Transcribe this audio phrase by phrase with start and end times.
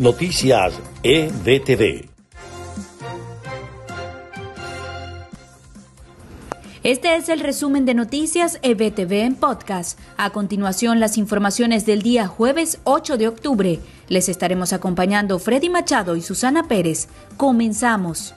[0.00, 2.08] Noticias EBTV.
[6.82, 9.98] Este es el resumen de noticias EBTV en podcast.
[10.16, 13.78] A continuación, las informaciones del día jueves 8 de octubre.
[14.08, 17.08] Les estaremos acompañando Freddy Machado y Susana Pérez.
[17.36, 18.34] Comenzamos.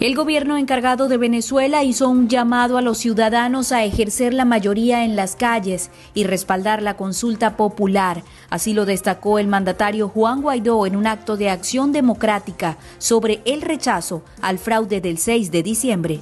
[0.00, 5.04] El gobierno encargado de Venezuela hizo un llamado a los ciudadanos a ejercer la mayoría
[5.04, 8.22] en las calles y respaldar la consulta popular.
[8.48, 13.60] Así lo destacó el mandatario Juan Guaidó en un acto de acción democrática sobre el
[13.60, 16.20] rechazo al fraude del 6 de diciembre.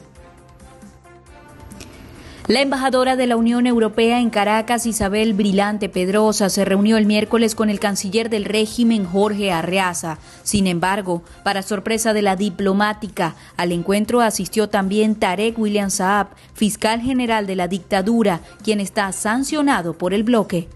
[2.48, 7.55] La embajadora de la Unión Europea en Caracas, Isabel Brilante Pedrosa, se reunió el miércoles
[7.55, 10.16] con el canciller del régimen, Jorge Arreaza.
[10.45, 17.03] Sin embargo, para sorpresa de la diplomática, al encuentro asistió también Tarek William Saab, fiscal
[17.03, 20.70] general de la dictadura, quien está sancionado por el bloque.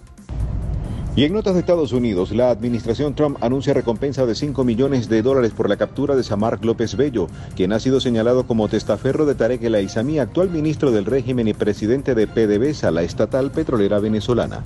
[1.14, 5.22] Y en notas de Estados Unidos, la administración Trump anuncia recompensa de 5 millones de
[5.22, 9.36] dólares por la captura de Samar López Bello, quien ha sido señalado como testaferro de
[9.36, 14.64] Tarek El Aizami, actual ministro del régimen y presidente de PDVSA, la estatal petrolera venezolana.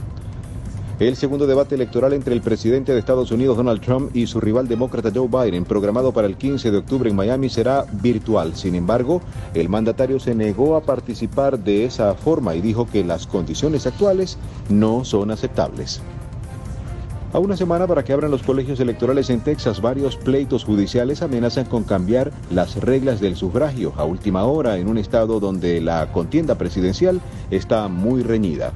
[0.99, 4.67] El segundo debate electoral entre el presidente de Estados Unidos Donald Trump y su rival
[4.67, 8.55] demócrata Joe Biden, programado para el 15 de octubre en Miami, será virtual.
[8.55, 9.19] Sin embargo,
[9.55, 14.37] el mandatario se negó a participar de esa forma y dijo que las condiciones actuales
[14.69, 16.01] no son aceptables.
[17.35, 21.65] A una semana para que abran los colegios electorales en Texas, varios pleitos judiciales amenazan
[21.65, 26.55] con cambiar las reglas del sufragio a última hora en un estado donde la contienda
[26.55, 27.19] presidencial
[27.51, 28.71] está muy reñida.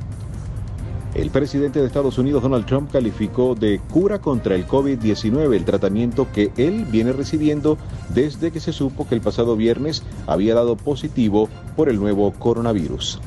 [1.15, 6.27] El presidente de Estados Unidos, Donald Trump, calificó de cura contra el COVID-19 el tratamiento
[6.33, 7.77] que él viene recibiendo
[8.13, 13.21] desde que se supo que el pasado viernes había dado positivo por el nuevo coronavirus.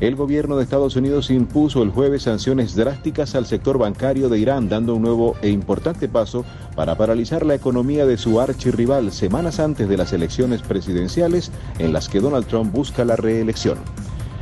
[0.00, 4.68] El gobierno de Estados Unidos impuso el jueves sanciones drásticas al sector bancario de Irán,
[4.68, 6.44] dando un nuevo e importante paso
[6.74, 12.08] para paralizar la economía de su archirrival semanas antes de las elecciones presidenciales en las
[12.08, 13.78] que Donald Trump busca la reelección.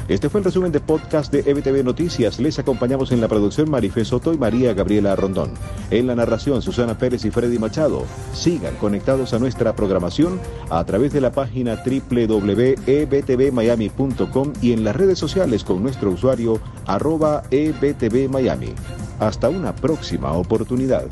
[0.09, 2.41] Este fue el resumen de podcast de EBTV Noticias.
[2.41, 5.53] Les acompañamos en la producción Marifé Soto y María Gabriela Rondón.
[5.91, 8.05] En la narración Susana Pérez y Freddy Machado.
[8.33, 15.19] Sigan conectados a nuestra programación a través de la página www.ebtvmiami.com y en las redes
[15.19, 18.75] sociales con nuestro usuario arroba ebtvmiami.
[19.21, 21.07] Hasta una próxima oportunidad.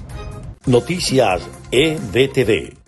[0.66, 1.40] Noticias
[1.70, 2.79] EBTV.